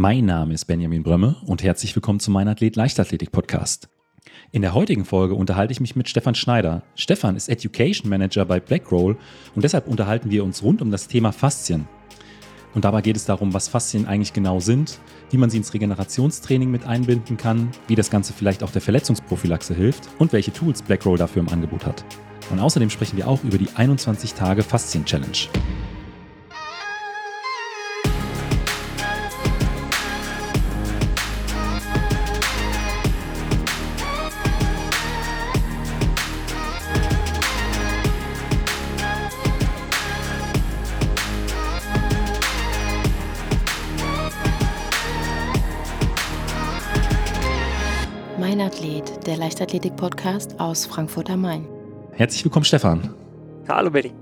[0.00, 3.90] Mein Name ist Benjamin Brömme und herzlich willkommen zu meinem Athlet Leichtathletik Podcast.
[4.50, 6.84] In der heutigen Folge unterhalte ich mich mit Stefan Schneider.
[6.94, 9.18] Stefan ist Education Manager bei Blackroll
[9.54, 11.86] und deshalb unterhalten wir uns rund um das Thema Faszien.
[12.72, 16.70] Und dabei geht es darum, was Faszien eigentlich genau sind, wie man sie ins Regenerationstraining
[16.70, 21.18] mit einbinden kann, wie das Ganze vielleicht auch der Verletzungsprophylaxe hilft und welche Tools Blackroll
[21.18, 22.06] dafür im Angebot hat.
[22.48, 25.50] Und außerdem sprechen wir auch über die 21 Tage Faszien Challenge.
[48.60, 51.66] Leichtathletik-Podcast aus Frankfurt am Main.
[52.12, 53.14] Herzlich willkommen, Stefan.
[53.66, 54.12] Hallo, Benny.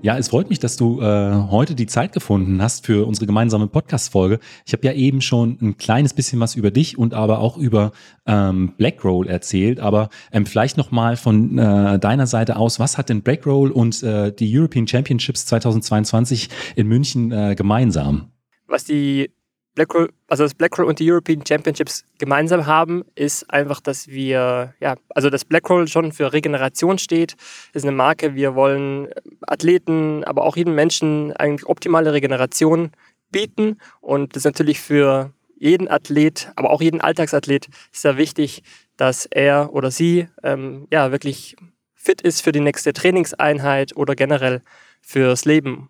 [0.00, 3.66] Ja, es freut mich, dass du äh, heute die Zeit gefunden hast für unsere gemeinsame
[3.66, 4.38] Podcast-Folge.
[4.64, 7.90] Ich habe ja eben schon ein kleines bisschen was über dich und aber auch über
[8.26, 13.22] ähm, Blackroll erzählt, aber ähm, vielleicht nochmal von äh, deiner Seite aus, was hat denn
[13.22, 18.30] Blackroll und äh, die European Championships 2022 in München äh, gemeinsam?
[18.68, 19.32] Was die
[19.80, 24.96] BlackRoll, also das BlackRoll und die European Championships gemeinsam haben, ist einfach, dass wir, ja,
[25.08, 27.34] also das BlackRoll schon für Regeneration steht,
[27.72, 28.34] ist eine Marke.
[28.34, 29.08] Wir wollen
[29.46, 32.90] Athleten, aber auch jedem Menschen eigentlich optimale Regeneration
[33.30, 38.62] bieten und das ist natürlich für jeden Athlet, aber auch jeden Alltagsathlet sehr wichtig,
[38.98, 41.56] dass er oder sie ähm, ja wirklich
[41.94, 44.60] fit ist für die nächste Trainingseinheit oder generell
[45.00, 45.88] fürs Leben.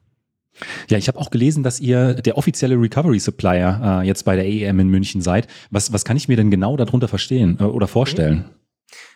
[0.89, 4.47] Ja, ich habe auch gelesen, dass ihr der offizielle Recovery Supplier äh, jetzt bei der
[4.47, 5.47] EM in München seid.
[5.71, 8.37] Was, was kann ich mir denn genau darunter verstehen äh, oder vorstellen?
[8.39, 8.61] Mhm.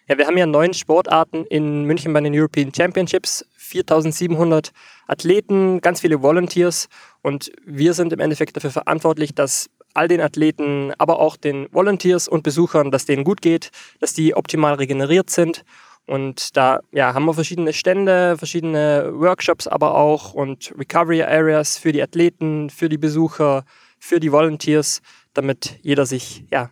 [0.06, 4.70] Ja, wir haben ja neun Sportarten in München bei den European Championships, 4700
[5.06, 6.88] Athleten, ganz viele Volunteers
[7.22, 12.28] und wir sind im Endeffekt dafür verantwortlich, dass all den Athleten, aber auch den Volunteers
[12.28, 15.64] und Besuchern, dass denen gut geht, dass die optimal regeneriert sind
[16.06, 21.92] und da ja, haben wir verschiedene Stände, verschiedene Workshops aber auch und Recovery Areas für
[21.92, 23.64] die Athleten, für die Besucher,
[23.98, 25.00] für die Volunteers,
[25.32, 26.70] damit jeder sich ja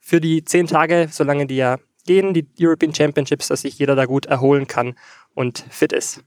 [0.00, 4.04] für die zehn Tage, solange die ja gehen, die European Championships, dass sich jeder da
[4.04, 4.94] gut erholen kann
[5.34, 6.22] und fit ist.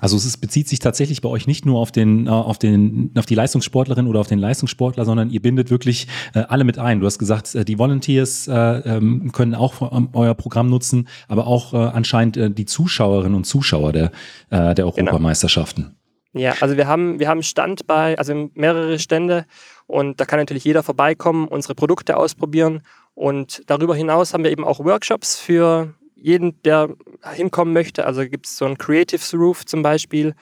[0.00, 3.12] Also es ist, bezieht sich tatsächlich bei euch nicht nur auf den, äh, auf den,
[3.16, 7.00] auf die Leistungssportlerin oder auf den Leistungssportler, sondern ihr bindet wirklich äh, alle mit ein.
[7.00, 11.46] Du hast gesagt, äh, die Volunteers äh, ähm, können auch ähm, euer Programm nutzen, aber
[11.46, 14.10] auch äh, anscheinend die Zuschauerinnen und Zuschauer der,
[14.50, 14.86] der genau.
[14.86, 15.82] Europameisterschaften.
[15.82, 15.94] Genau.
[16.34, 19.46] Ja, also wir haben, wir haben Stand bei, also mehrere Stände
[19.86, 22.82] und da kann natürlich jeder vorbeikommen, unsere Produkte ausprobieren
[23.14, 26.90] und darüber hinaus haben wir eben auch Workshops für jeden, der
[27.34, 28.06] hinkommen möchte.
[28.06, 30.34] Also gibt es so ein Creatives Roof zum Beispiel.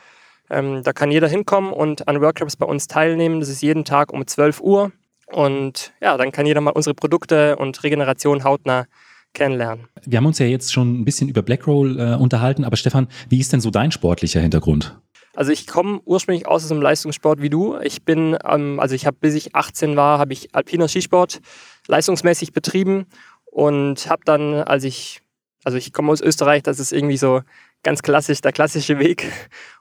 [0.51, 3.41] Ähm, da kann jeder hinkommen und an Workshops bei uns teilnehmen.
[3.41, 4.93] Das ist jeden Tag um 12 Uhr.
[5.33, 8.87] Und ja, dann kann jeder mal unsere Produkte und Regeneration hautnah
[9.33, 9.89] kennenlernen.
[10.05, 13.41] Wir haben uns ja jetzt schon ein bisschen über Blackroll äh, unterhalten, aber Stefan, wie
[13.41, 14.99] ist denn so dein sportlicher Hintergrund?
[15.35, 17.77] Also ich komme ursprünglich aus dem Leistungssport wie du.
[17.83, 21.41] Ich bin, ähm, also ich habe bis ich 18 war, habe ich alpiner Skisport
[21.87, 23.07] leistungsmäßig betrieben
[23.45, 25.21] und habe dann, als ich
[25.67, 27.43] also ich komme aus Österreich, das ist irgendwie so
[27.83, 29.33] ganz klassisch, der klassische Weg.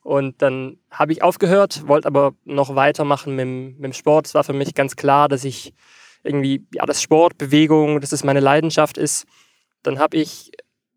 [0.02, 4.26] Und dann habe ich aufgehört, wollte aber noch weitermachen mit, mit dem Sport.
[4.26, 5.76] Es war für mich ganz klar, dass ich
[6.24, 9.28] irgendwie, ja, das Sport, Bewegung, dass es meine Leidenschaft ist.
[9.84, 10.50] Dann habe ich,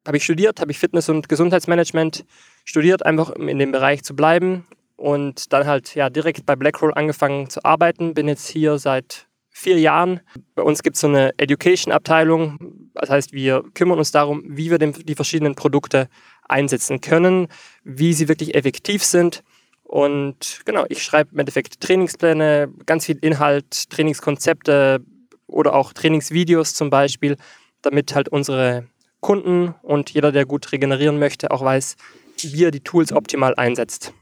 [0.07, 2.25] hab ich studiert, habe ich Fitness- und Gesundheitsmanagement
[2.65, 4.67] studiert, einfach in dem Bereich zu bleiben.
[4.97, 8.15] Und dann halt ja direkt bei Blackroll angefangen zu arbeiten.
[8.15, 9.28] Bin jetzt hier seit
[9.59, 10.21] vier Jahren.
[10.55, 12.91] Bei uns gibt es so eine Education-Abteilung.
[12.95, 16.09] Das heißt, wir kümmern uns darum, wie wir die verschiedenen Produkte
[16.49, 17.49] einsetzen können,
[17.83, 19.43] wie sie wirklich effektiv sind.
[19.83, 25.05] Und genau, ich schreibe im Endeffekt Trainingspläne, ganz viel Inhalt, Trainingskonzepte
[25.47, 27.37] oder auch Trainingsvideos zum Beispiel,
[27.83, 28.87] damit halt unsere
[29.21, 31.97] Kunden und jeder, der gut regenerieren möchte, auch weiß,
[32.43, 34.13] wie er die Tools optimal einsetzt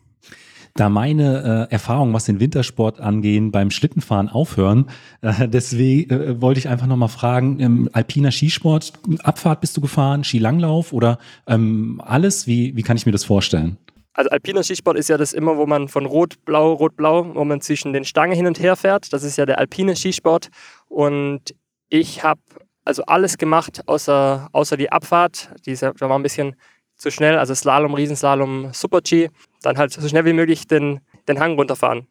[0.76, 4.91] da meine äh, Erfahrungen, was den Wintersport angehen, beim Schlittenfahren aufhören.
[5.22, 8.92] Äh, deswegen äh, wollte ich einfach nochmal fragen, ähm, alpiner Skisport,
[9.22, 12.47] Abfahrt bist du gefahren, Skilanglauf oder ähm, alles?
[12.47, 13.78] Wie, wie kann ich mir das vorstellen?
[14.12, 17.92] Also alpiner Skisport ist ja das immer, wo man von Rot-Blau, Rot-Blau, wo man zwischen
[17.92, 19.12] den Stangen hin und her fährt.
[19.12, 20.48] Das ist ja der alpine Skisport.
[20.89, 21.54] Und
[21.91, 22.41] ich habe
[22.84, 25.51] also alles gemacht, außer, außer die Abfahrt.
[25.66, 26.56] Die ist, da war ein bisschen
[26.97, 29.31] zu schnell, also Slalom, Riesenslalom, Super-G
[29.63, 32.07] dann halt so schnell wie möglich den, den Hang runterfahren.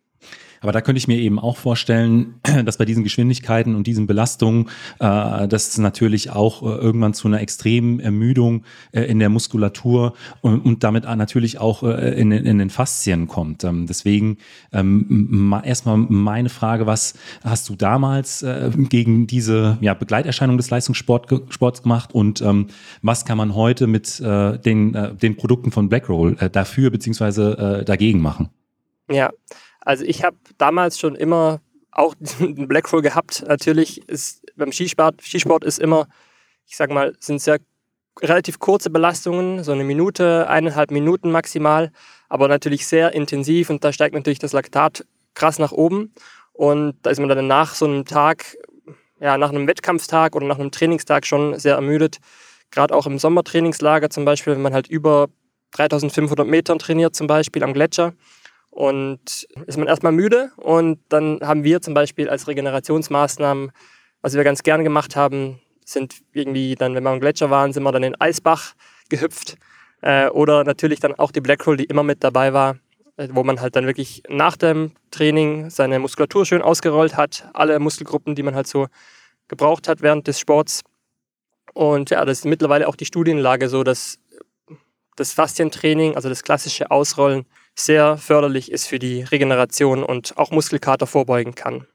[0.66, 4.68] Aber da könnte ich mir eben auch vorstellen, dass bei diesen Geschwindigkeiten und diesen Belastungen
[5.00, 10.66] äh, das natürlich auch äh, irgendwann zu einer extremen Ermüdung äh, in der Muskulatur und,
[10.66, 13.64] und damit natürlich auch äh, in, in den Faszien kommt.
[13.64, 14.38] Ähm, deswegen
[14.74, 17.14] ähm, erstmal meine Frage, was
[17.44, 22.70] hast du damals äh, gegen diese ja, Begleiterscheinung des Leistungssports gemacht und ähm,
[23.04, 28.50] was kann man heute mit äh, den, den Produkten von Blackroll dafür beziehungsweise dagegen machen?
[29.12, 29.30] Ja,
[29.86, 31.62] also ich habe damals schon immer
[31.92, 33.46] auch einen Blackroll gehabt.
[33.48, 36.08] Natürlich ist beim Skisport, Skisport ist immer,
[36.68, 37.60] ich sag mal, sind sehr
[38.22, 41.92] relativ kurze Belastungen, so eine Minute, eineinhalb Minuten maximal,
[42.30, 46.14] aber natürlich sehr intensiv und da steigt natürlich das Laktat krass nach oben.
[46.54, 48.58] Und da ist man dann nach so einem Tag,
[49.20, 52.20] ja, nach einem Wettkampftag oder nach einem Trainingstag schon sehr ermüdet.
[52.72, 55.28] Gerade auch im Sommertrainingslager zum Beispiel, wenn man halt über
[55.72, 58.14] 3500 Metern trainiert, zum Beispiel am Gletscher.
[58.75, 63.72] Und ist man erstmal müde und dann haben wir zum Beispiel als Regenerationsmaßnahmen,
[64.22, 67.83] was wir ganz gern gemacht haben, sind irgendwie dann, wenn wir am Gletscher waren, sind
[67.83, 68.74] wir dann in den Eisbach
[69.07, 69.56] gehüpft.
[70.01, 72.75] Äh, oder natürlich dann auch die Blackroll, die immer mit dabei war,
[73.16, 77.80] äh, wo man halt dann wirklich nach dem Training seine Muskulatur schön ausgerollt hat, alle
[77.80, 78.88] Muskelgruppen, die man halt so
[79.48, 80.81] gebraucht hat während des Sports.
[81.74, 84.19] Und ja, das ist mittlerweile auch die Studienlage so, dass
[85.16, 87.45] das Faszientraining, also das klassische Ausrollen,
[87.75, 91.86] sehr förderlich ist für die Regeneration und auch Muskelkater vorbeugen kann.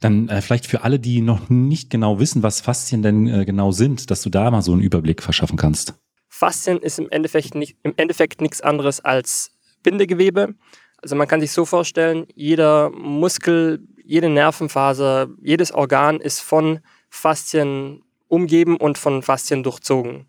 [0.00, 3.72] Dann äh, vielleicht für alle, die noch nicht genau wissen, was Faszien denn äh, genau
[3.72, 5.94] sind, dass du da mal so einen Überblick verschaffen kannst.
[6.28, 9.50] Faszien ist im Endeffekt, nicht, im Endeffekt nichts anderes als
[9.82, 10.54] Bindegewebe.
[11.02, 18.02] Also man kann sich so vorstellen, jeder Muskel, jede Nervenfaser, jedes Organ ist von Faszien
[18.28, 20.26] umgeben und von Faszien durchzogen.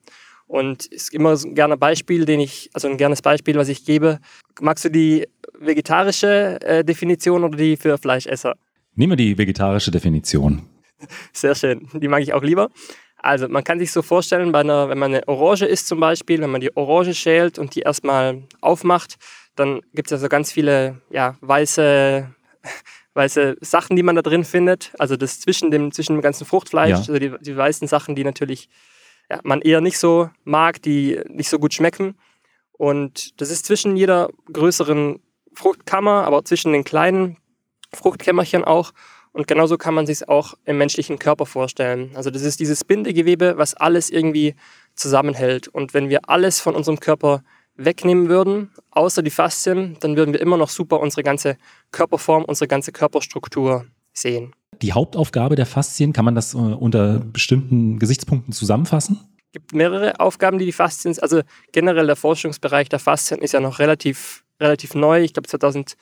[0.50, 3.86] Und ist immer so ein gerne Beispiel, den ich, also ein gernes Beispiel, was ich
[3.86, 4.20] gebe.
[4.60, 5.28] Magst du die
[5.60, 8.56] vegetarische äh, Definition oder die für Fleischesser?
[8.96, 10.64] Nehmen wir die vegetarische Definition.
[11.34, 12.72] Sehr schön, die mag ich auch lieber.
[13.22, 16.50] Also man kann sich so vorstellen, einer, wenn man eine Orange isst zum Beispiel, wenn
[16.50, 19.18] man die Orange schält und die erstmal aufmacht,
[19.56, 22.28] dann gibt es ja so ganz viele ja, weiße,
[23.14, 24.94] weiße Sachen, die man da drin findet.
[24.98, 26.98] Also das zwischen dem, zwischen dem ganzen Fruchtfleisch, ja.
[26.98, 28.68] also die, die weißen Sachen, die natürlich
[29.30, 32.16] ja, man eher nicht so mag, die nicht so gut schmecken.
[32.72, 35.20] Und das ist zwischen jeder größeren
[35.54, 37.38] Fruchtkammer, aber zwischen den kleinen
[37.94, 38.92] Fruchtkämmerchen auch.
[39.32, 42.12] Und genauso kann man sich es auch im menschlichen Körper vorstellen.
[42.16, 44.56] Also das ist dieses Bindegewebe, was alles irgendwie
[44.96, 45.68] zusammenhält.
[45.68, 47.44] Und wenn wir alles von unserem Körper
[47.76, 51.58] wegnehmen würden, außer die Faszien, dann würden wir immer noch super unsere ganze
[51.92, 54.54] Körperform, unsere ganze Körperstruktur sehen.
[54.82, 59.20] Die Hauptaufgabe der Faszien, kann man das äh, unter bestimmten Gesichtspunkten zusammenfassen?
[59.38, 61.42] Es gibt mehrere Aufgaben, die die Faszien, also
[61.72, 65.22] generell der Forschungsbereich der Faszien ist ja noch relativ, relativ neu.
[65.24, 65.96] Ich glaube 2000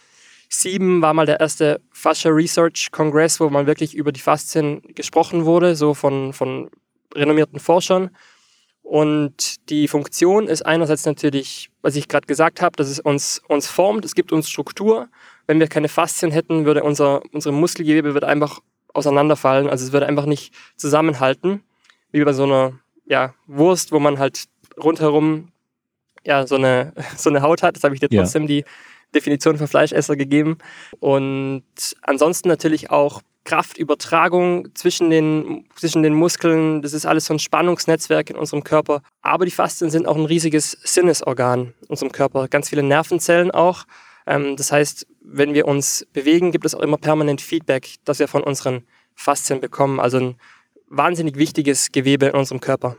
[0.50, 5.46] Sieben war mal der erste Fascia Research Congress, wo mal wirklich über die Faszien gesprochen
[5.46, 6.70] wurde, so von, von
[7.14, 8.12] renommierten Forschern.
[8.88, 13.68] Und die Funktion ist einerseits natürlich, was ich gerade gesagt habe, dass es uns, uns
[13.68, 15.10] formt, es gibt uns Struktur.
[15.46, 18.62] Wenn wir keine Faszien hätten, würde unser, unsere Muskelgewebe wird einfach
[18.94, 21.64] auseinanderfallen, also es würde einfach nicht zusammenhalten,
[22.14, 24.46] wie bei so einer ja, Wurst, wo man halt
[24.82, 25.52] rundherum
[26.24, 27.76] ja, so, eine, so eine Haut hat.
[27.76, 28.48] Das habe ich dir trotzdem ja.
[28.48, 28.66] die
[29.14, 30.60] Definition für Fleischesser gegeben.
[31.02, 31.66] Und
[32.04, 36.82] ansonsten natürlich auch Kraftübertragung zwischen den, zwischen den Muskeln.
[36.82, 39.02] Das ist alles so ein Spannungsnetzwerk in unserem Körper.
[39.22, 42.50] Aber die Faszien sind auch ein riesiges Sinnesorgan in unserem Körper.
[42.50, 43.86] Ganz viele Nervenzellen auch.
[44.28, 48.28] Ähm, das heißt, wenn wir uns bewegen, gibt es auch immer permanent Feedback, das wir
[48.28, 48.84] von unseren
[49.16, 50.02] Faszien bekommen.
[50.02, 50.36] Also ein
[50.90, 52.98] wahnsinnig wichtiges Gewebe in unserem Körper.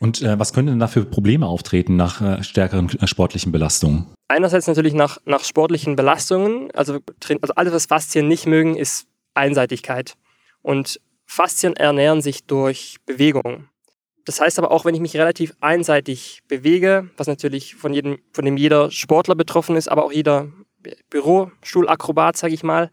[0.00, 4.06] Und äh, was können denn da für Probleme auftreten nach äh, stärkeren äh, sportlichen Belastungen?
[4.28, 6.70] Einerseits natürlich nach, nach sportlichen Belastungen.
[6.72, 6.98] Also,
[7.40, 9.06] also alles, was Faszien nicht mögen, ist
[9.40, 10.14] Einseitigkeit.
[10.62, 13.68] Und Faszien ernähren sich durch Bewegung.
[14.24, 18.44] Das heißt aber auch, wenn ich mich relativ einseitig bewege, was natürlich von, jedem, von
[18.44, 20.48] dem jeder Sportler betroffen ist, aber auch jeder
[21.10, 22.90] Bürostuhlakrobat, sage ich mal,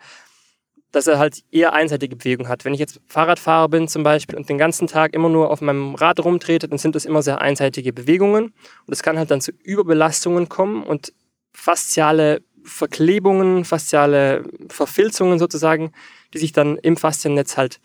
[0.92, 2.66] dass er halt eher einseitige Bewegung hat.
[2.66, 5.96] Wenn ich jetzt Fahrradfahrer bin zum Beispiel und den ganzen Tag immer nur auf meinem
[5.96, 8.46] Rad rumtrete, dann sind das immer sehr einseitige Bewegungen.
[8.86, 11.14] Und es kann halt dann zu Überbelastungen kommen und
[11.54, 15.92] fasziale Verklebungen, fasziale Verfilzungen sozusagen,
[16.34, 17.80] die sich dann im Fasziennetz halt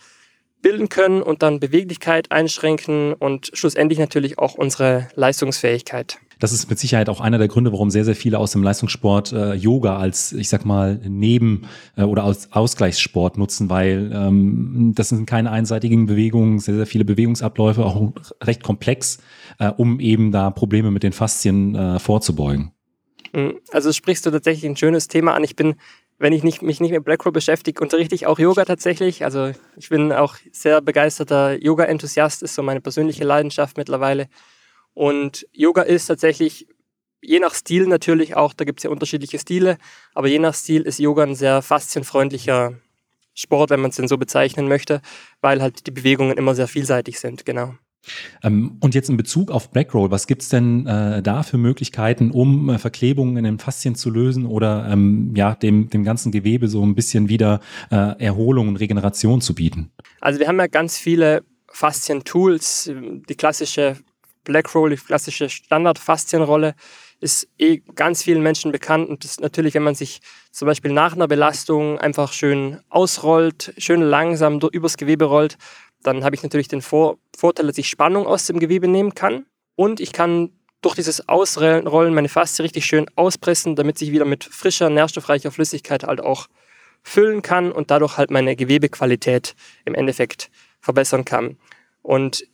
[0.60, 6.78] bilden können und dann Beweglichkeit einschränken und schlussendlich natürlich auch unsere Leistungsfähigkeit das ist mit
[6.78, 10.32] Sicherheit auch einer der Gründe, warum sehr, sehr viele aus dem Leistungssport äh, Yoga als,
[10.32, 16.06] ich sag mal, Neben- äh, oder als Ausgleichssport nutzen, weil ähm, das sind keine einseitigen
[16.06, 19.18] Bewegungen, sehr, sehr viele Bewegungsabläufe, auch recht komplex,
[19.60, 22.72] äh, um eben da Probleme mit den Faszien äh, vorzubeugen.
[23.32, 23.60] Mhm.
[23.70, 25.44] Also sprichst du tatsächlich ein schönes Thema an.
[25.44, 25.76] Ich bin
[26.22, 29.24] wenn ich nicht, mich nicht mit Blackroll beschäftige, unterrichte ich auch Yoga tatsächlich.
[29.24, 34.28] Also ich bin auch sehr begeisterter Yoga-Enthusiast, ist so meine persönliche Leidenschaft mittlerweile.
[34.94, 36.68] Und Yoga ist tatsächlich,
[37.20, 39.78] je nach Stil natürlich auch, da gibt es ja unterschiedliche Stile,
[40.14, 42.74] aber je nach Stil ist Yoga ein sehr faszienfreundlicher
[43.34, 45.02] Sport, wenn man es denn so bezeichnen möchte,
[45.40, 47.74] weil halt die Bewegungen immer sehr vielseitig sind, genau.
[48.42, 52.30] Ähm, und jetzt in Bezug auf Blackroll, was gibt es denn äh, da für Möglichkeiten,
[52.30, 56.68] um äh, Verklebungen in den Faszien zu lösen oder ähm, ja, dem, dem ganzen Gewebe
[56.68, 59.90] so ein bisschen wieder äh, Erholung und Regeneration zu bieten?
[60.20, 62.90] Also wir haben ja ganz viele Faszien-Tools.
[63.28, 63.96] Die klassische
[64.44, 66.74] Blackroll, die klassische Standard-Faszienrolle
[67.22, 70.92] ist eh ganz vielen Menschen bekannt und das ist natürlich, wenn man sich zum Beispiel
[70.92, 75.56] nach einer Belastung einfach schön ausrollt, schön langsam übers Gewebe rollt,
[76.02, 79.46] dann habe ich natürlich den Vor Vorteil, dass ich Spannung aus dem Gewebe nehmen kann
[79.76, 80.50] und ich kann
[80.82, 86.02] durch dieses Ausrollen meine Faszie richtig schön auspressen, damit sich wieder mit frischer, nährstoffreicher Flüssigkeit
[86.02, 86.48] halt auch
[87.02, 90.50] füllen kann und dadurch halt meine Gewebequalität im Endeffekt
[90.80, 91.56] verbessern kann.
[92.02, 92.44] Und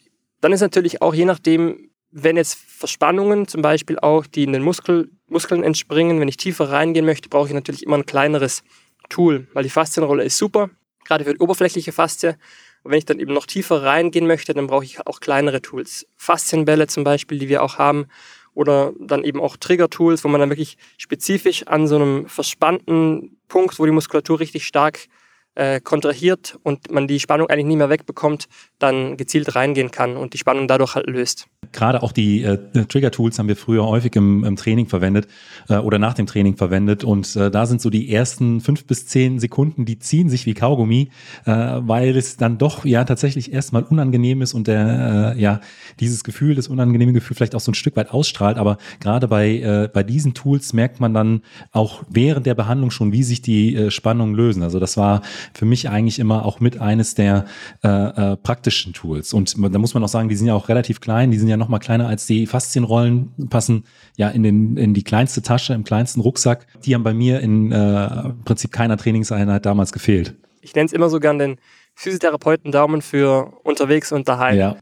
[0.40, 4.62] dann ist natürlich auch je nachdem, wenn jetzt Verspannungen zum Beispiel auch, die in den
[4.62, 8.62] Muskel, Muskeln entspringen, wenn ich tiefer reingehen möchte, brauche ich natürlich immer ein kleineres
[9.08, 10.70] Tool, weil die Faszienrolle ist super,
[11.04, 12.36] gerade für die oberflächliche Faszie.
[12.82, 16.06] Und wenn ich dann eben noch tiefer reingehen möchte, dann brauche ich auch kleinere Tools.
[16.16, 18.06] Faszienbälle zum Beispiel, die wir auch haben,
[18.54, 23.78] oder dann eben auch Trigger-Tools, wo man dann wirklich spezifisch an so einem verspannten Punkt,
[23.78, 25.06] wo die Muskulatur richtig stark
[25.58, 28.46] äh, kontrahiert und man die Spannung eigentlich nie mehr wegbekommt,
[28.78, 31.46] dann gezielt reingehen kann und die Spannung dadurch halt löst.
[31.72, 35.26] Gerade auch die äh, Trigger-Tools haben wir früher häufig im, im Training verwendet
[35.68, 39.06] äh, oder nach dem Training verwendet und äh, da sind so die ersten fünf bis
[39.06, 41.10] zehn Sekunden, die ziehen sich wie Kaugummi,
[41.44, 45.60] äh, weil es dann doch ja tatsächlich erstmal unangenehm ist und der äh, ja
[45.98, 48.58] dieses Gefühl, das unangenehme Gefühl vielleicht auch so ein Stück weit ausstrahlt.
[48.58, 53.12] Aber gerade bei äh, bei diesen Tools merkt man dann auch während der Behandlung schon,
[53.12, 54.62] wie sich die äh, Spannungen lösen.
[54.62, 55.22] Also das war
[55.54, 57.46] für mich eigentlich immer auch mit eines der
[57.82, 59.32] äh, äh, praktischen Tools.
[59.32, 61.56] Und da muss man auch sagen, die sind ja auch relativ klein, die sind ja
[61.56, 63.84] noch mal kleiner als die Faszienrollen, passen
[64.16, 66.66] ja in, den, in die kleinste Tasche, im kleinsten Rucksack.
[66.84, 70.34] Die haben bei mir in äh, Prinzip keiner Trainingseinheit damals gefehlt.
[70.60, 71.56] Ich nenne es immer so gern den
[71.94, 74.56] Physiotherapeuten Daumen für unterwegs und daheim.
[74.56, 74.76] Ja,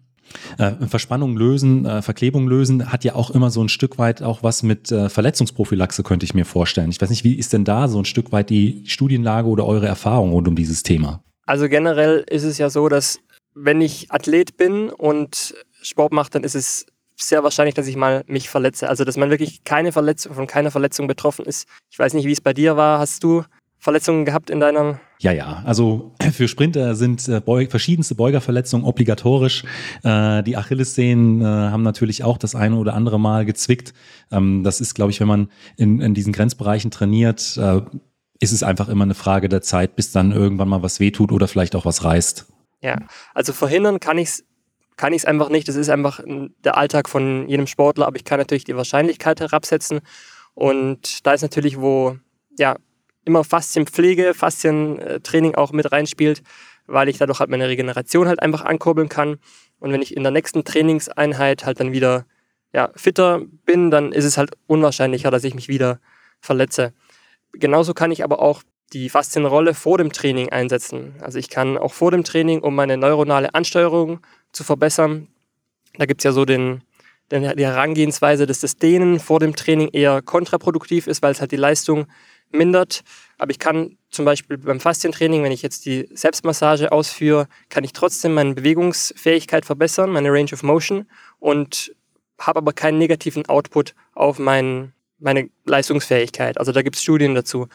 [0.88, 4.62] Verspannung lösen, äh, Verklebung lösen hat ja auch immer so ein Stück weit auch was
[4.62, 6.90] mit äh, Verletzungsprophylaxe, könnte ich mir vorstellen.
[6.90, 9.86] Ich weiß nicht, wie ist denn da so ein Stück weit die Studienlage oder eure
[9.86, 11.22] Erfahrung rund um dieses Thema?
[11.46, 13.20] Also generell ist es ja so, dass
[13.54, 16.86] wenn ich Athlet bin und Sport mache, dann ist es
[17.18, 18.88] sehr wahrscheinlich, dass ich mal mich verletze.
[18.88, 21.66] Also dass man wirklich keine Verletzung, von keiner Verletzung betroffen ist.
[21.90, 22.98] Ich weiß nicht, wie es bei dir war.
[22.98, 23.44] Hast du
[23.78, 24.98] Verletzungen gehabt in deinem?
[25.18, 25.62] Ja, ja.
[25.64, 29.64] Also für Sprinter sind äh, Beug verschiedenste Beugerverletzungen obligatorisch.
[30.02, 33.92] Äh, die Achillessehnen äh, haben natürlich auch das eine oder andere Mal gezwickt.
[34.30, 37.80] Ähm, das ist, glaube ich, wenn man in, in diesen Grenzbereichen trainiert, äh,
[38.40, 41.48] ist es einfach immer eine Frage der Zeit, bis dann irgendwann mal was wehtut oder
[41.48, 42.46] vielleicht auch was reißt.
[42.82, 42.98] Ja,
[43.34, 44.44] also verhindern kann ich es
[44.96, 45.68] kann ich es einfach nicht.
[45.68, 46.20] Das ist einfach
[46.64, 50.00] der Alltag von jedem Sportler, aber ich kann natürlich die Wahrscheinlichkeit herabsetzen.
[50.54, 52.16] Und da ist natürlich, wo
[52.58, 52.76] ja,
[53.26, 56.42] immer Faszienpflege, Faszientraining auch mit reinspielt,
[56.86, 59.38] weil ich dadurch halt meine Regeneration halt einfach ankurbeln kann.
[59.78, 62.24] Und wenn ich in der nächsten Trainingseinheit halt dann wieder
[62.72, 66.00] ja, fitter bin, dann ist es halt unwahrscheinlicher, dass ich mich wieder
[66.40, 66.92] verletze.
[67.52, 71.14] Genauso kann ich aber auch die Faszienrolle vor dem Training einsetzen.
[71.20, 74.20] Also ich kann auch vor dem Training, um meine neuronale Ansteuerung
[74.52, 75.28] zu verbessern,
[75.98, 76.82] da gibt es ja so den,
[77.30, 81.52] den, die Herangehensweise, dass das Dehnen vor dem Training eher kontraproduktiv ist, weil es halt
[81.52, 82.06] die Leistung
[82.50, 83.02] mindert.
[83.38, 87.92] Aber ich kann zum Beispiel beim Faszientraining, wenn ich jetzt die Selbstmassage ausführe, kann ich
[87.92, 91.06] trotzdem meine Bewegungsfähigkeit verbessern, meine Range of Motion
[91.38, 91.94] und
[92.38, 96.58] habe aber keinen negativen Output auf mein, meine Leistungsfähigkeit.
[96.58, 97.68] Also da gibt es Studien dazu.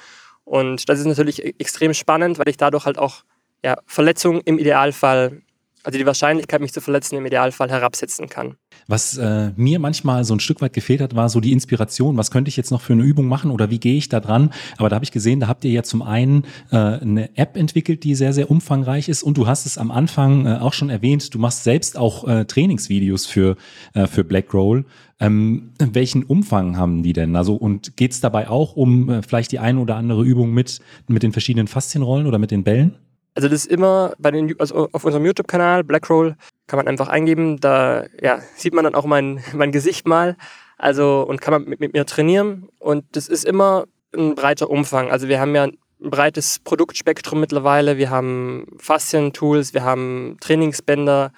[0.44, 3.24] Und das ist natürlich e-, extrem spannend, weil ich dadurch halt auch
[3.64, 5.42] ja, Verletzungen im Idealfall
[5.84, 8.58] also die Wahrscheinlichkeit, mich zu verletzen, im Idealfall herabsetzen kann.
[8.92, 12.18] Was äh, mir manchmal so ein Stück weit gefehlt hat, war so die Inspiration.
[12.18, 14.50] Was könnte ich jetzt noch für eine Übung machen oder wie gehe ich da dran?
[14.78, 18.04] Aber da habe ich gesehen, da habt ihr ja zum einen äh, eine App entwickelt,
[18.04, 21.34] die sehr, sehr umfangreich ist und du hast es am Anfang äh, auch schon erwähnt,
[21.34, 23.56] du machst selbst auch äh, Trainingsvideos für,
[23.94, 24.84] äh, für Blackroll.
[25.22, 27.38] Ähm, welchen Umfang haben die denn?
[27.38, 30.82] Also und geht es dabei auch um äh, vielleicht die eine oder andere Übung mit,
[31.08, 32.96] mit den verschiedenen Faszienrollen oder mit den Bällen?
[33.34, 36.36] Also das ist immer bei den, also auf unserem YouTube-Kanal Blackroll
[36.68, 37.60] kann man einfach eingeben.
[37.60, 40.36] Da ja, sieht man dann auch mein, mein Gesicht mal.
[40.78, 42.70] Also und kann man mit, mit mir trainieren.
[42.80, 43.86] Und das ist immer
[44.16, 45.12] ein breiter Umfang.
[45.12, 47.98] Also wir haben ja ein breites Produktspektrum mittlerweile.
[47.98, 51.32] Wir haben Faszien-Tools, wir haben Trainingsbänder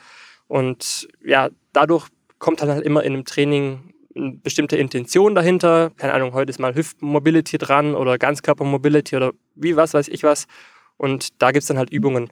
[0.47, 2.07] und ja, dadurch
[2.39, 5.91] kommt dann halt immer in einem Training eine bestimmte Intention dahinter.
[5.97, 10.47] Keine Ahnung, heute ist mal Hüftmobility dran oder Ganzkörpermobility oder wie was weiß ich was.
[10.97, 12.29] Und da gibt es dann halt Übungen.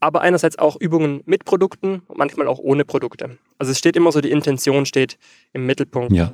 [0.00, 3.38] Aber einerseits auch Übungen mit Produkten und manchmal auch ohne Produkte.
[3.58, 5.18] Also es steht immer so, die Intention steht
[5.52, 6.12] im Mittelpunkt.
[6.12, 6.32] Ja.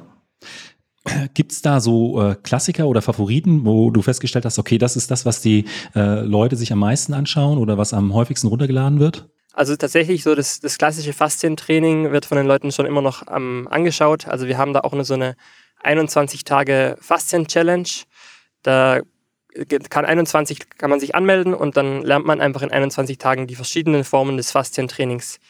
[1.34, 5.10] Gibt es da so äh, Klassiker oder Favoriten, wo du festgestellt hast, okay, das ist
[5.10, 9.28] das, was die äh, Leute sich am meisten anschauen oder was am häufigsten runtergeladen wird?
[9.52, 13.66] Also tatsächlich so das, das klassische Faszientraining wird von den Leuten schon immer noch ähm,
[13.70, 14.28] angeschaut.
[14.28, 15.36] Also wir haben da auch eine, so eine
[15.82, 17.88] 21 Tage Faszien-Challenge.
[18.62, 19.00] Da
[19.90, 23.54] kann 21 kann man sich anmelden und dann lernt man einfach in 21 Tagen die
[23.54, 25.40] verschiedenen Formen des Faszientrainings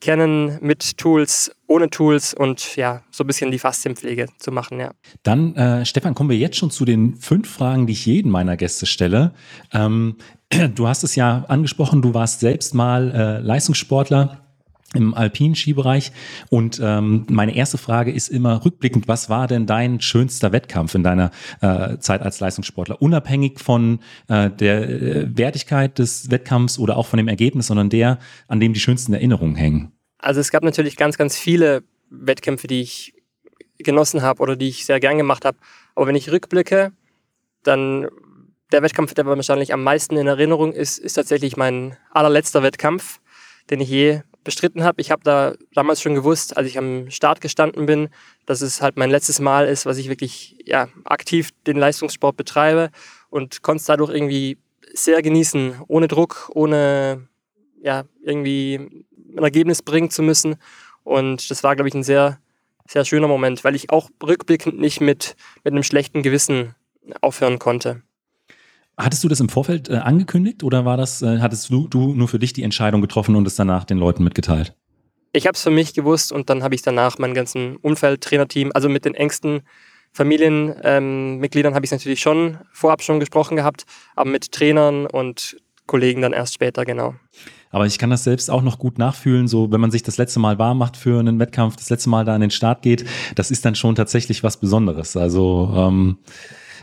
[0.00, 4.92] kennen mit Tools, ohne Tools und ja, so ein bisschen die Faszienpflege zu machen, ja.
[5.22, 8.56] Dann, äh, Stefan, kommen wir jetzt schon zu den fünf Fragen, die ich jeden meiner
[8.56, 9.32] Gäste stelle.
[9.72, 10.16] Ähm,
[10.74, 14.49] du hast es ja angesprochen, du warst selbst mal äh, Leistungssportler
[14.94, 16.12] im alpinen Skibereich.
[16.48, 21.02] Und ähm, meine erste Frage ist immer rückblickend, was war denn dein schönster Wettkampf in
[21.02, 21.30] deiner
[21.60, 23.00] äh, Zeit als Leistungssportler?
[23.00, 28.18] Unabhängig von äh, der äh, Wertigkeit des Wettkampfs oder auch von dem Ergebnis, sondern der,
[28.48, 29.92] an dem die schönsten Erinnerungen hängen.
[30.18, 33.14] Also es gab natürlich ganz, ganz viele Wettkämpfe, die ich
[33.78, 35.58] genossen habe oder die ich sehr gern gemacht habe.
[35.94, 36.92] Aber wenn ich rückblicke,
[37.62, 38.08] dann
[38.72, 43.20] der Wettkampf, der wahrscheinlich am meisten in Erinnerung ist, ist tatsächlich mein allerletzter Wettkampf,
[43.70, 45.00] den ich je bestritten habe.
[45.00, 48.08] Ich habe da damals schon gewusst, als ich am Start gestanden bin,
[48.46, 52.90] dass es halt mein letztes Mal ist, was ich wirklich ja, aktiv den Leistungssport betreibe
[53.28, 54.58] und konnte es dadurch irgendwie
[54.92, 57.28] sehr genießen, ohne Druck, ohne
[57.82, 59.04] ja, irgendwie
[59.36, 60.56] ein Ergebnis bringen zu müssen.
[61.04, 62.38] Und das war, glaube ich, ein sehr,
[62.88, 66.74] sehr schöner Moment, weil ich auch rückblickend nicht mit, mit einem schlechten Gewissen
[67.20, 68.02] aufhören konnte.
[69.00, 72.28] Hattest du das im Vorfeld äh, angekündigt oder war das, äh, hattest du, du nur
[72.28, 74.74] für dich die Entscheidung getroffen und es danach den Leuten mitgeteilt?
[75.32, 78.72] Ich habe es für mich gewusst und dann habe ich danach mein ganzen Umfeld, Trainerteam,
[78.74, 79.62] also mit den engsten
[80.12, 83.84] Familienmitgliedern ähm, habe ich es natürlich schon vorab schon gesprochen gehabt,
[84.16, 87.14] aber mit Trainern und Kollegen dann erst später, genau.
[87.70, 90.40] Aber ich kann das selbst auch noch gut nachfühlen, so wenn man sich das letzte
[90.40, 93.50] Mal warm macht für einen Wettkampf, das letzte Mal da an den Start geht, das
[93.50, 95.16] ist dann schon tatsächlich was Besonderes.
[95.16, 96.18] Also ähm,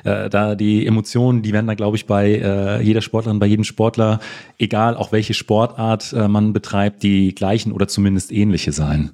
[0.03, 3.63] äh, da die Emotionen, die werden da, glaube ich, bei äh, jeder Sportlerin, bei jedem
[3.63, 4.19] Sportler,
[4.57, 9.11] egal auch welche Sportart äh, man betreibt, die gleichen oder zumindest ähnliche sein.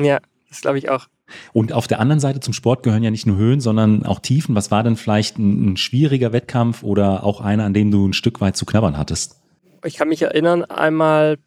[0.00, 1.06] Ja, das glaube ich auch.
[1.52, 4.54] Und auf der anderen Seite zum Sport gehören ja nicht nur Höhen, sondern auch Tiefen.
[4.54, 8.12] Was war denn vielleicht ein, ein schwieriger Wettkampf oder auch einer, an dem du ein
[8.12, 9.36] Stück weit zu knabbern hattest?
[9.84, 11.38] Ich kann mich erinnern, einmal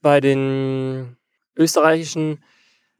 [0.00, 1.16] bei den
[1.56, 2.38] österreichischen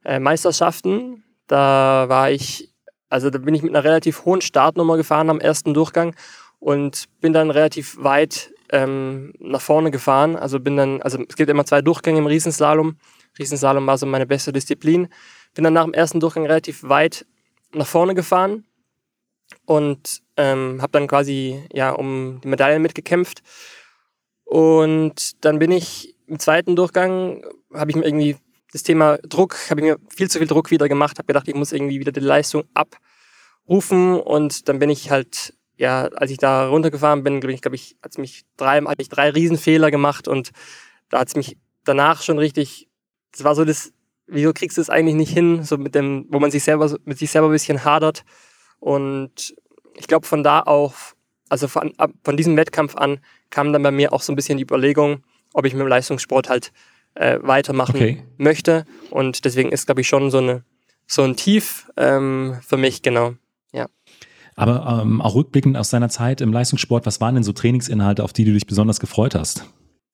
[0.03, 2.69] äh, Meisterschaften, da war ich
[3.09, 6.15] also da bin ich mit einer relativ hohen Startnummer gefahren am ersten Durchgang
[6.59, 10.35] und bin dann relativ weit ähm, nach vorne gefahren.
[10.35, 12.97] Also bin dann, also es gibt immer zwei Durchgänge im Riesenslalom.
[13.39, 15.07] Riesenslalom war so meine beste Disziplin.
[15.53, 17.25] Bin dann nach dem ersten Durchgang relativ weit
[17.73, 18.65] nach vorne gefahren
[19.65, 23.41] und ähm, habe dann quasi ja um die Medaille mitgekämpft.
[24.43, 27.43] Und dann bin ich im zweiten Durchgang,
[27.73, 28.37] habe ich mir irgendwie
[28.71, 31.55] das Thema Druck, habe ich mir viel zu viel Druck wieder gemacht, habe gedacht, ich
[31.55, 36.67] muss irgendwie wieder die Leistung abrufen und dann bin ich halt, ja, als ich da
[36.67, 40.51] runtergefahren bin, glaube ich, glaube ich, hat mich drei, hatte ich drei Riesenfehler gemacht und
[41.09, 42.89] da hat es mich danach schon richtig,
[43.31, 43.93] das war so das,
[44.27, 47.17] wieso kriegst du es eigentlich nicht hin, so mit dem, wo man sich selber, mit
[47.17, 48.23] sich selber ein bisschen hadert
[48.79, 49.55] und
[49.95, 51.15] ich glaube von da auf,
[51.49, 54.65] also von, von diesem Wettkampf an, kam dann bei mir auch so ein bisschen die
[54.65, 56.73] Überlegung, ob ich mit dem Leistungssport halt
[57.17, 58.23] äh, weitermachen okay.
[58.37, 58.85] möchte.
[59.09, 60.63] Und deswegen ist, glaube ich, schon so, eine,
[61.05, 63.33] so ein Tief ähm, für mich, genau.
[63.71, 63.87] Ja.
[64.55, 68.33] Aber ähm, auch rückblickend aus deiner Zeit im Leistungssport, was waren denn so Trainingsinhalte, auf
[68.33, 69.65] die du dich besonders gefreut hast?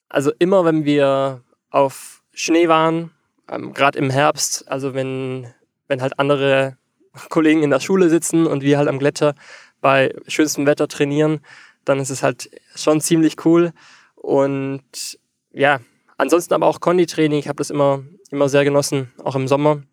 [0.09, 3.11] Also immer, wenn wir auf Schnee waren,
[3.49, 5.47] ähm, gerade im Herbst, also wenn,
[5.87, 6.77] wenn halt andere
[7.29, 9.35] Kollegen in der Schule sitzen und wir halt am Gletscher
[9.81, 11.41] bei schönstem Wetter trainieren,
[11.83, 13.73] dann ist es halt schon ziemlich cool.
[14.15, 15.19] Und
[15.51, 15.81] ja,
[16.17, 19.83] Ansonsten aber auch Konditraining, ich habe das immer, immer sehr genossen, auch im Sommer.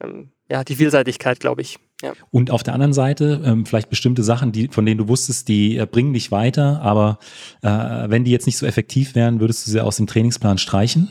[0.00, 1.78] Ähm, ja, die Vielseitigkeit, glaube ich.
[2.02, 2.12] Ja.
[2.30, 5.78] Und auf der anderen Seite ähm, vielleicht bestimmte Sachen, die, von denen du wusstest, die
[5.78, 7.18] äh, bringen dich weiter, aber
[7.62, 11.10] äh, wenn die jetzt nicht so effektiv wären, würdest du sie aus dem Trainingsplan streichen?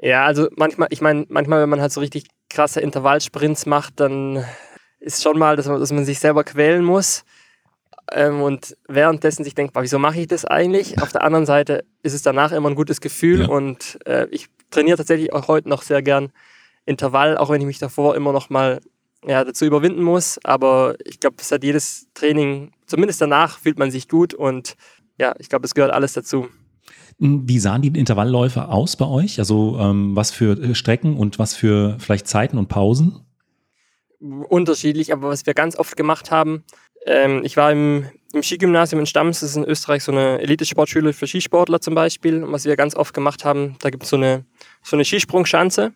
[0.00, 4.44] Ja, also manchmal, ich meine, manchmal, wenn man halt so richtig krasse Intervallsprints macht, dann
[5.00, 7.24] ist schon mal, dass man, dass man sich selber quälen muss
[8.12, 11.00] ähm, und währenddessen sich denkt, wieso mache ich das eigentlich?
[11.02, 13.48] Auf der anderen Seite ist es danach immer ein gutes Gefühl ja.
[13.48, 16.30] und äh, ich trainiere tatsächlich auch heute noch sehr gern
[16.84, 18.80] Intervall, auch wenn ich mich davor immer noch mal
[19.26, 20.38] ja, dazu überwinden muss.
[20.44, 24.76] Aber ich glaube, es hat jedes Training, zumindest danach fühlt man sich gut und
[25.18, 26.48] ja, ich glaube, es gehört alles dazu.
[27.18, 29.40] Wie sahen die Intervallläufe aus bei euch?
[29.40, 33.24] Also ähm, was für äh, Strecken und was für vielleicht Zeiten und Pausen?
[34.20, 36.64] unterschiedlich, aber was wir ganz oft gemacht haben,
[37.08, 41.14] ähm, ich war im, im Skigymnasium in Stams, das ist in Österreich so eine Elite-Sportschule
[41.14, 42.44] für Skisportler zum Beispiel.
[42.44, 44.44] Und was wir ganz oft gemacht haben, da gibt es so eine,
[44.82, 45.92] so eine Skisprungschanze.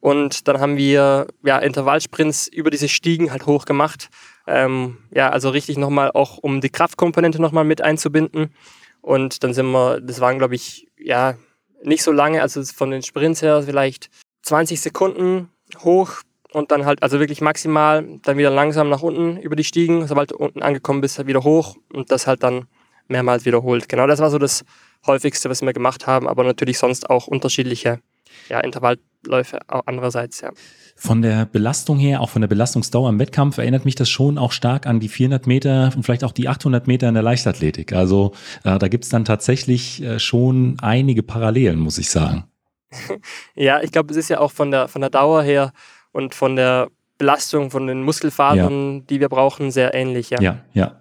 [0.00, 4.10] Und dann haben wir ja, Intervallsprints über diese Stiegen halt hoch gemacht.
[4.46, 8.54] Ähm, ja, also richtig nochmal auch, um die Kraftkomponente nochmal mit einzubinden.
[9.00, 11.36] Und dann sind wir, das waren glaube ich, ja,
[11.82, 14.10] nicht so lange, also von den Sprints her vielleicht
[14.42, 16.16] 20 Sekunden hoch
[16.54, 20.30] und dann halt, also wirklich maximal, dann wieder langsam nach unten über die Stiegen, sobald
[20.30, 22.66] du unten angekommen bist, halt wieder hoch und das halt dann
[23.08, 23.88] mehrmals wiederholt.
[23.88, 24.64] Genau, das war so das
[25.06, 28.00] häufigste, was wir gemacht haben, aber natürlich sonst auch unterschiedliche
[28.48, 30.52] ja, Intervallläufe andererseits, ja.
[30.96, 34.52] Von der Belastung her, auch von der Belastungsdauer im Wettkampf, erinnert mich das schon auch
[34.52, 37.92] stark an die 400 Meter und vielleicht auch die 800 Meter in der Leichtathletik.
[37.92, 42.44] Also äh, da gibt es dann tatsächlich äh, schon einige Parallelen, muss ich sagen.
[43.56, 45.72] ja, ich glaube, es ist ja auch von der, von der Dauer her
[46.14, 49.00] und von der Belastung von den Muskelfasern, ja.
[49.10, 50.30] die wir brauchen, sehr ähnlich.
[50.30, 50.64] Ja, ja.
[50.72, 51.00] ja.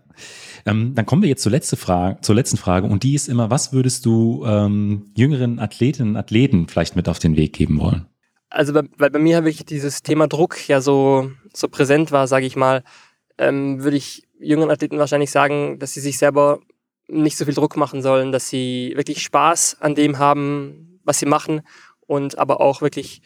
[0.65, 3.49] Ähm, dann kommen wir jetzt zur, letzte Frage, zur letzten Frage und die ist immer,
[3.49, 8.07] was würdest du ähm, jüngeren Athletinnen und Athleten vielleicht mit auf den Weg geben wollen?
[8.49, 12.55] Also weil bei mir wirklich dieses Thema Druck ja so, so präsent war, sage ich
[12.55, 12.83] mal,
[13.37, 16.59] ähm, würde ich jüngeren Athleten wahrscheinlich sagen, dass sie sich selber
[17.07, 21.25] nicht so viel Druck machen sollen, dass sie wirklich Spaß an dem haben, was sie
[21.25, 21.61] machen
[22.07, 23.21] und aber auch wirklich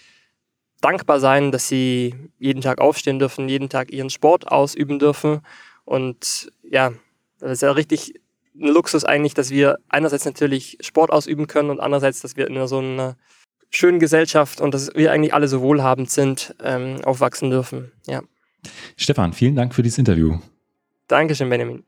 [0.82, 5.42] dankbar sein, dass sie jeden Tag aufstehen dürfen, jeden Tag ihren Sport ausüben dürfen.
[5.86, 6.92] Und ja,
[7.40, 8.16] das ist ja richtig
[8.56, 12.68] ein Luxus eigentlich, dass wir einerseits natürlich Sport ausüben können und andererseits, dass wir in
[12.68, 13.16] so einer
[13.70, 17.92] schönen Gesellschaft und dass wir eigentlich alle so wohlhabend sind, ähm, aufwachsen dürfen.
[18.08, 18.22] Ja.
[18.96, 20.40] Stefan, vielen Dank für dieses Interview.
[21.08, 21.84] Dankeschön, Benjamin.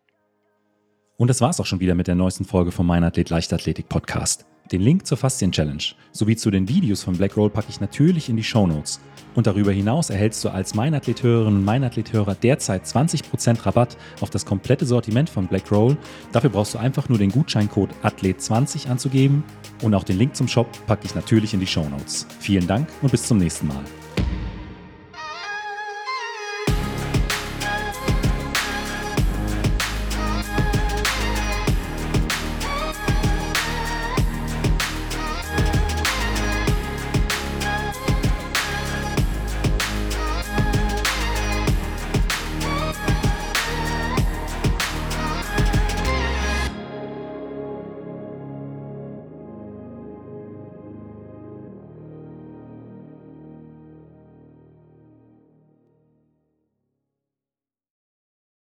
[1.20, 3.90] Und das war es auch schon wieder mit der neuesten Folge vom Mein Athlet Leichtathletik
[3.90, 4.46] Podcast.
[4.72, 8.38] Den Link zur Faszien Challenge sowie zu den Videos von Blackroll packe ich natürlich in
[8.38, 9.02] die Show Notes.
[9.36, 14.86] Und darüber hinaus erhältst du als Meinathlet-Hörerin und Meinathlet-Hörer derzeit 20% Rabatt auf das komplette
[14.86, 15.98] Sortiment von Blackroll.
[16.32, 19.44] Dafür brauchst du einfach nur den Gutscheincode ATHLET20 anzugeben
[19.82, 22.28] und auch den Link zum Shop packe ich natürlich in die Show Notes.
[22.40, 23.84] Vielen Dank und bis zum nächsten Mal.